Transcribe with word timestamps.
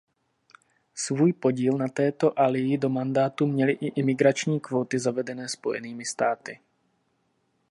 Svůj 0.95 1.33
podíl 1.33 1.77
na 1.77 1.87
této 1.87 2.39
aliji 2.39 2.77
do 2.77 2.89
mandátu 2.89 3.47
měly 3.47 3.71
i 3.73 3.87
imigrační 3.87 4.59
kvóty 4.59 4.99
zavedené 4.99 5.49
Spojenými 5.49 6.05
státy. 6.05 6.59